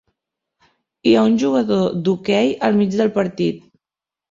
[1.09, 3.65] Hi ha un jugador d'hoquei al mig del partit.